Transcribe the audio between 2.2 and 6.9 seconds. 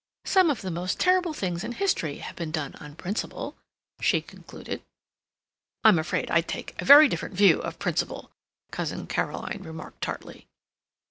have been done on principle," she concluded. "I'm afraid I take a